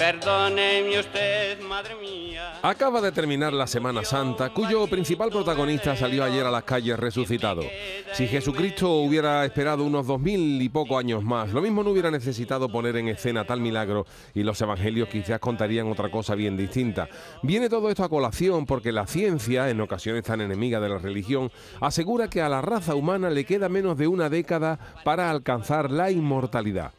Perdóneme 0.00 0.98
usted, 0.98 1.60
madre 1.60 1.94
mía. 1.94 2.58
Acaba 2.62 3.02
de 3.02 3.12
terminar 3.12 3.52
la 3.52 3.66
Semana 3.66 4.02
Santa, 4.02 4.48
cuyo 4.48 4.86
principal 4.86 5.28
protagonista 5.28 5.94
salió 5.94 6.24
ayer 6.24 6.46
a 6.46 6.50
las 6.50 6.64
calles 6.64 6.98
resucitado. 6.98 7.60
Si 8.14 8.26
Jesucristo 8.26 8.92
hubiera 8.92 9.44
esperado 9.44 9.84
unos 9.84 10.06
dos 10.06 10.18
mil 10.18 10.62
y 10.62 10.70
poco 10.70 10.96
años 10.96 11.22
más, 11.22 11.52
lo 11.52 11.60
mismo 11.60 11.84
no 11.84 11.90
hubiera 11.90 12.10
necesitado 12.10 12.70
poner 12.70 12.96
en 12.96 13.08
escena 13.08 13.44
tal 13.44 13.60
milagro 13.60 14.06
y 14.32 14.42
los 14.42 14.58
evangelios 14.62 15.10
quizás 15.10 15.38
contarían 15.38 15.92
otra 15.92 16.10
cosa 16.10 16.34
bien 16.34 16.56
distinta. 16.56 17.06
Viene 17.42 17.68
todo 17.68 17.90
esto 17.90 18.02
a 18.02 18.08
colación 18.08 18.64
porque 18.64 18.92
la 18.92 19.06
ciencia, 19.06 19.68
en 19.68 19.82
ocasiones 19.82 20.24
tan 20.24 20.40
enemiga 20.40 20.80
de 20.80 20.88
la 20.88 20.96
religión, 20.96 21.52
asegura 21.78 22.30
que 22.30 22.40
a 22.40 22.48
la 22.48 22.62
raza 22.62 22.94
humana 22.94 23.28
le 23.28 23.44
queda 23.44 23.68
menos 23.68 23.98
de 23.98 24.06
una 24.06 24.30
década 24.30 24.78
para 25.04 25.28
alcanzar 25.30 25.90
la 25.90 26.10
inmortalidad. 26.10 26.92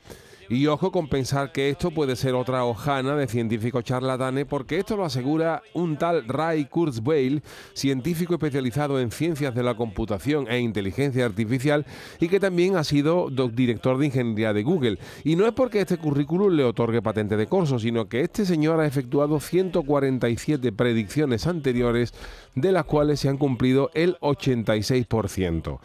Y 0.52 0.67
ojo 0.67 0.91
con 0.91 1.07
pensar 1.07 1.53
que 1.53 1.69
esto 1.69 1.91
puede 1.91 2.17
ser 2.17 2.35
otra 2.35 2.66
hojana 2.66 3.16
de 3.16 3.25
científicos 3.25 3.85
charlatanes, 3.85 4.45
porque 4.45 4.80
esto 4.80 4.97
lo 4.97 5.05
asegura 5.05 5.63
un 5.73 5.95
tal 5.95 6.27
Ray 6.27 6.66
Kurzweil, 6.66 7.41
científico 7.71 8.33
especializado 8.33 8.99
en 8.99 9.11
ciencias 9.11 9.55
de 9.55 9.63
la 9.63 9.75
computación 9.75 10.47
e 10.49 10.59
inteligencia 10.59 11.23
artificial, 11.25 11.85
y 12.19 12.27
que 12.27 12.41
también 12.41 12.75
ha 12.75 12.83
sido 12.83 13.29
director 13.29 13.97
de 13.97 14.07
ingeniería 14.07 14.52
de 14.52 14.63
Google. 14.63 14.99
Y 15.23 15.38
no 15.38 15.47
es 15.47 15.53
porque 15.53 15.79
este 15.79 15.97
currículum 15.97 16.52
le 16.52 16.66
otorgue 16.66 17.02
patente 17.02 17.38
de 17.38 17.47
corso, 17.47 17.79
sino 17.79 18.09
que 18.09 18.19
este 18.19 18.45
señor 18.45 18.81
ha 18.81 18.85
efectuado 18.85 19.39
147 19.39 20.73
predicciones 20.73 21.47
anteriores, 21.47 22.13
de 22.55 22.73
las 22.73 22.83
cuales 22.83 23.22
se 23.22 23.29
han 23.29 23.38
cumplido 23.38 23.89
el 23.94 24.17
86%. 24.19 25.79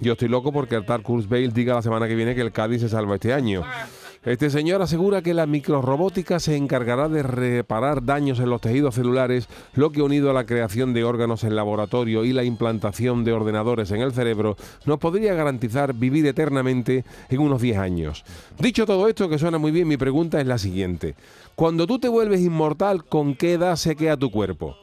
Yo 0.00 0.12
estoy 0.12 0.26
loco 0.26 0.52
porque 0.52 0.74
el 0.74 0.84
tal 0.84 1.04
Kurzweil 1.04 1.52
diga 1.52 1.74
la 1.74 1.82
semana 1.82 2.08
que 2.08 2.16
viene 2.16 2.34
que 2.34 2.40
el 2.40 2.50
Cádiz 2.50 2.80
se 2.80 2.88
salva 2.88 3.14
este 3.14 3.32
año. 3.32 3.62
Este 4.24 4.50
señor 4.50 4.82
asegura 4.82 5.22
que 5.22 5.32
la 5.32 5.46
microrobótica 5.46 6.40
se 6.40 6.56
encargará 6.56 7.08
de 7.08 7.22
reparar 7.22 8.04
daños 8.04 8.40
en 8.40 8.50
los 8.50 8.60
tejidos 8.60 8.96
celulares, 8.96 9.48
lo 9.74 9.90
que 9.90 10.02
unido 10.02 10.28
a 10.28 10.32
la 10.32 10.44
creación 10.44 10.92
de 10.92 11.04
órganos 11.04 11.44
en 11.44 11.54
laboratorio 11.54 12.24
y 12.24 12.32
la 12.32 12.42
implantación 12.42 13.24
de 13.24 13.32
ordenadores 13.32 13.92
en 13.92 14.00
el 14.00 14.12
cerebro, 14.12 14.56
nos 14.86 14.98
podría 14.98 15.34
garantizar 15.34 15.94
vivir 15.94 16.26
eternamente 16.26 17.04
en 17.28 17.38
unos 17.40 17.62
10 17.62 17.78
años. 17.78 18.24
Dicho 18.58 18.86
todo 18.86 19.06
esto, 19.08 19.28
que 19.28 19.38
suena 19.38 19.58
muy 19.58 19.70
bien, 19.70 19.86
mi 19.86 19.96
pregunta 19.96 20.40
es 20.40 20.46
la 20.46 20.58
siguiente. 20.58 21.14
Cuando 21.54 21.86
tú 21.86 22.00
te 22.00 22.08
vuelves 22.08 22.40
inmortal, 22.40 23.04
¿con 23.04 23.36
qué 23.36 23.52
edad 23.52 23.76
se 23.76 23.94
queda 23.94 24.16
tu 24.16 24.30
cuerpo? 24.30 24.76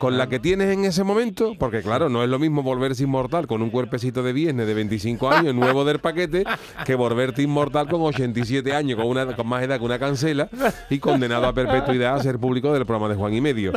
Con 0.00 0.16
la 0.16 0.30
que 0.30 0.40
tienes 0.40 0.72
en 0.72 0.86
ese 0.86 1.04
momento, 1.04 1.52
porque 1.58 1.82
claro, 1.82 2.08
no 2.08 2.24
es 2.24 2.30
lo 2.30 2.38
mismo 2.38 2.62
volverse 2.62 3.04
inmortal 3.04 3.46
con 3.46 3.60
un 3.60 3.68
cuerpecito 3.68 4.22
de 4.22 4.32
viernes 4.32 4.66
de 4.66 4.72
25 4.72 5.30
años, 5.30 5.54
nuevo 5.54 5.84
del 5.84 5.98
paquete, 5.98 6.42
que 6.86 6.94
volverte 6.94 7.42
inmortal 7.42 7.86
con 7.86 8.00
87 8.00 8.74
años, 8.74 8.98
con, 8.98 9.06
una, 9.08 9.26
con 9.36 9.46
más 9.46 9.62
edad 9.62 9.78
que 9.78 9.84
una 9.84 9.98
cancela 9.98 10.48
y 10.88 11.00
condenado 11.00 11.46
a 11.46 11.52
perpetuidad 11.52 12.14
a 12.14 12.22
ser 12.22 12.38
público 12.38 12.72
del 12.72 12.86
programa 12.86 13.10
de 13.10 13.16
Juan 13.16 13.34
y 13.34 13.42
Medio. 13.42 13.72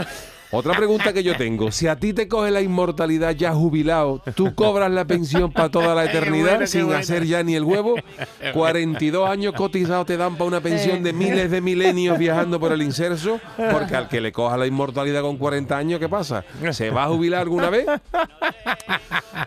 Otra 0.55 0.75
pregunta 0.75 1.11
que 1.13 1.23
yo 1.23 1.35
tengo, 1.35 1.71
si 1.71 1.87
a 1.87 1.95
ti 1.95 2.13
te 2.13 2.27
coge 2.27 2.51
la 2.51 2.61
inmortalidad 2.61 3.31
ya 3.31 3.53
jubilado, 3.53 4.21
¿tú 4.35 4.53
cobras 4.53 4.91
la 4.91 5.03
pensión 5.03 5.51
para 5.51 5.69
toda 5.69 5.95
la 5.95 6.05
eternidad 6.05 6.67
sin 6.67 6.93
hacer 6.93 7.25
ya 7.25 7.41
ni 7.41 7.55
el 7.55 7.63
huevo? 7.63 7.95
42 8.53 9.27
años 9.27 9.55
cotizados 9.55 10.05
te 10.05 10.15
dan 10.15 10.33
para 10.35 10.45
una 10.45 10.61
pensión 10.61 11.01
de 11.01 11.11
miles 11.11 11.49
de 11.49 11.59
milenios 11.59 12.19
viajando 12.19 12.59
por 12.59 12.71
el 12.71 12.83
inserso, 12.83 13.39
porque 13.71 13.95
al 13.95 14.07
que 14.07 14.21
le 14.21 14.31
coja 14.31 14.55
la 14.55 14.67
inmortalidad 14.67 15.23
con 15.23 15.37
40 15.37 15.75
años, 15.75 15.99
¿qué 15.99 16.07
pasa? 16.07 16.45
¿Se 16.71 16.91
va 16.91 17.05
a 17.05 17.07
jubilar 17.07 17.41
alguna 17.41 17.71
vez? 17.71 17.87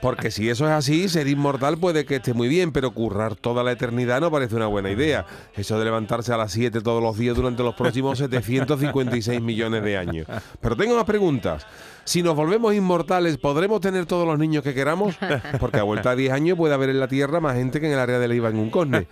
Porque 0.01 0.33
si 0.33 0.51
eso 0.51 0.67
es 0.67 0.73
así, 0.73 1.09
ser 1.09 1.29
inmortal 1.29 1.79
puede 1.79 2.05
que 2.05 2.17
esté 2.17 2.35
muy 2.35 2.49
bien, 2.49 2.73
pero 2.73 2.91
currar 2.91 3.37
toda 3.37 3.63
la 3.63 3.71
eternidad 3.71 4.21
no 4.21 4.33
parece 4.33 4.57
una 4.57 4.67
buena 4.67 4.91
idea. 4.91 5.25
Eso 5.55 5.79
de 5.79 5.85
levantarse 5.85 6.33
a 6.33 6.37
las 6.37 6.51
7 6.53 6.81
todos 6.81 7.01
los 7.01 7.17
días 7.17 7.37
durante 7.37 7.63
los 7.63 7.75
próximos 7.77 8.19
756 8.19 9.41
millones 9.41 9.85
de 9.85 9.97
años. 9.97 10.27
Pero 10.61 10.77
tengo 10.77 10.96
más 10.97 11.05
preguntas. 11.05 11.67
Si 12.05 12.23
nos 12.23 12.37
volvemos 12.37 12.73
inmortales, 12.73 13.37
¿podremos 13.37 13.81
tener 13.81 14.07
todos 14.07 14.27
los 14.27 14.39
niños 14.39 14.63
que 14.63 14.75
queramos? 14.75 15.17
Porque 15.61 15.81
a 15.81 15.83
vuelta 15.83 16.11
a 16.11 16.17
10 16.17 16.33
años 16.33 16.57
puede 16.57 16.73
haber 16.73 16.91
en 16.91 17.01
la 17.01 17.09
Tierra 17.09 17.41
más 17.41 17.57
gente 17.57 17.81
que 17.81 17.87
en 17.87 17.95
el 17.95 17.99
área 17.99 18.21
de 18.21 18.29
Leiva 18.29 18.49
en 18.49 18.59
un 18.59 18.71
cosne. 18.71 19.09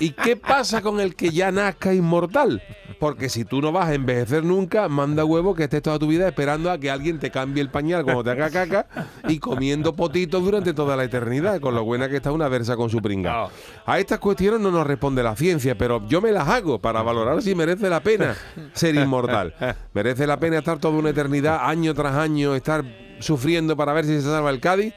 ¿Y 0.00 0.10
qué 0.10 0.36
pasa 0.36 0.82
con 0.82 1.00
el 1.00 1.16
que 1.16 1.30
ya 1.30 1.50
nazca 1.50 1.94
inmortal? 1.94 2.62
Porque 2.98 3.28
si 3.28 3.44
tú 3.44 3.60
no 3.60 3.72
vas 3.72 3.88
a 3.88 3.94
envejecer 3.94 4.44
nunca, 4.44 4.88
manda 4.88 5.24
huevo 5.24 5.54
que 5.54 5.64
estés 5.64 5.82
toda 5.82 5.98
tu 5.98 6.06
vida 6.06 6.26
esperando 6.26 6.70
a 6.70 6.78
que 6.78 6.90
alguien 6.90 7.18
te 7.18 7.30
cambie 7.30 7.62
el 7.62 7.70
pañal 7.70 8.04
cuando 8.04 8.24
te 8.24 8.30
haga 8.30 8.50
caca 8.50 8.86
y 9.28 9.38
comiendo 9.38 9.94
potitos 9.94 10.42
durante 10.42 10.72
toda 10.72 10.96
la 10.96 11.04
eternidad, 11.04 11.60
con 11.60 11.74
lo 11.74 11.84
buena 11.84 12.08
que 12.08 12.16
está 12.16 12.32
una 12.32 12.48
versa 12.48 12.76
con 12.76 12.88
su 12.88 13.02
pringa. 13.02 13.48
A 13.84 13.98
estas 13.98 14.18
cuestiones 14.18 14.60
no 14.60 14.70
nos 14.70 14.86
responde 14.86 15.22
la 15.22 15.36
ciencia, 15.36 15.76
pero 15.76 16.06
yo 16.08 16.20
me 16.20 16.32
las 16.32 16.48
hago 16.48 16.78
para 16.78 17.02
valorar 17.02 17.42
si 17.42 17.54
merece 17.54 17.90
la 17.90 18.00
pena 18.00 18.34
ser 18.72 18.94
inmortal. 18.94 19.54
¿Merece 19.92 20.26
la 20.26 20.38
pena 20.38 20.58
estar 20.58 20.78
toda 20.78 20.98
una 20.98 21.10
eternidad, 21.10 21.60
año 21.62 21.92
tras 21.94 22.14
año, 22.14 22.54
estar 22.54 22.84
sufriendo 23.18 23.76
para 23.76 23.92
ver 23.92 24.04
si 24.04 24.20
se 24.20 24.22
salva 24.22 24.50
el 24.50 24.60
Cádiz? 24.60 24.94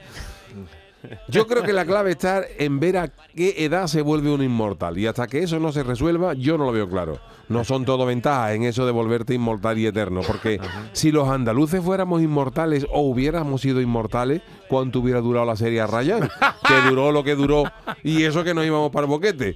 Yo 1.27 1.47
creo 1.47 1.63
que 1.63 1.73
la 1.73 1.85
clave 1.85 2.11
está 2.11 2.43
en 2.57 2.79
ver 2.79 2.97
a 2.97 3.07
qué 3.07 3.55
edad 3.57 3.87
se 3.87 4.01
vuelve 4.01 4.31
un 4.31 4.43
inmortal. 4.43 4.97
Y 4.97 5.07
hasta 5.07 5.27
que 5.27 5.43
eso 5.43 5.59
no 5.59 5.71
se 5.71 5.83
resuelva, 5.83 6.33
yo 6.33 6.57
no 6.57 6.65
lo 6.65 6.71
veo 6.71 6.89
claro. 6.89 7.19
No 7.47 7.63
son 7.63 7.85
todo 7.85 8.05
ventajas 8.05 8.51
en 8.51 8.63
eso 8.63 8.85
de 8.85 8.91
volverte 8.91 9.33
inmortal 9.33 9.77
y 9.77 9.87
eterno. 9.87 10.21
Porque 10.25 10.59
si 10.93 11.11
los 11.11 11.29
andaluces 11.29 11.81
fuéramos 11.81 12.21
inmortales 12.21 12.85
o 12.91 13.01
hubiéramos 13.01 13.61
sido 13.61 13.81
inmortales, 13.81 14.41
¿cuánto 14.67 14.99
hubiera 14.99 15.21
durado 15.21 15.45
la 15.45 15.55
serie 15.55 15.85
Ryan? 15.87 16.29
Que 16.67 16.89
duró 16.89 17.11
lo 17.11 17.23
que 17.23 17.35
duró. 17.35 17.63
Y 18.03 18.23
eso 18.23 18.43
que 18.43 18.53
nos 18.53 18.65
íbamos 18.65 18.91
para 18.91 19.05
el 19.05 19.09
boquete. 19.09 19.55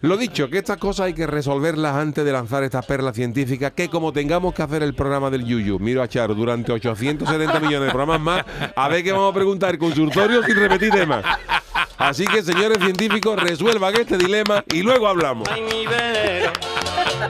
Lo 0.00 0.16
dicho, 0.16 0.48
que 0.50 0.58
estas 0.58 0.78
cosas 0.78 1.06
hay 1.06 1.14
que 1.14 1.26
resolverlas 1.26 1.94
antes 1.94 2.24
de 2.24 2.32
lanzar 2.32 2.64
estas 2.64 2.84
perlas 2.86 3.14
científicas, 3.14 3.72
que 3.72 3.88
como 3.88 4.12
tengamos 4.12 4.52
que 4.52 4.62
hacer 4.62 4.82
el 4.82 4.94
programa 4.94 5.30
del 5.30 5.44
Yuyu, 5.44 5.78
miro 5.78 6.02
a 6.02 6.08
Charo, 6.08 6.34
durante 6.34 6.72
870 6.72 7.60
millones 7.60 7.86
de 7.86 7.92
programas 7.92 8.20
más, 8.20 8.44
a 8.74 8.88
ver 8.88 9.04
qué 9.04 9.12
vamos 9.12 9.30
a 9.30 9.34
preguntar, 9.34 9.78
consultorio 9.78 10.42
sin 10.42 10.56
repetir 10.56 10.75
temas. 10.78 11.24
Así 11.98 12.26
que, 12.26 12.42
señores 12.42 12.78
científicos, 12.78 13.38
resuelvan 13.42 13.94
este 13.96 14.18
dilema 14.18 14.62
y 14.72 14.82
luego 14.82 15.08
hablamos. 15.08 15.48
Ay, 15.50 15.62
mi 15.62 15.86
velero, 15.86 16.52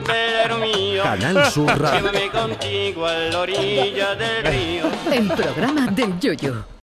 velero 0.05 0.57
mío, 0.57 1.03
Canal 1.03 1.51
Sur 1.51 1.67
Radio. 1.79 2.11
llévame 2.11 2.29
contigo 2.29 3.05
a 3.05 3.13
la 3.13 3.39
orilla 3.39 4.15
del 4.15 4.43
río. 4.43 4.83
El 5.11 5.27
programa 5.27 5.87
del 5.91 6.19
Yoyo. 6.19 6.65